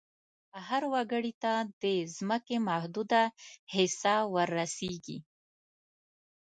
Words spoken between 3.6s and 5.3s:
حصه ور رسیږي.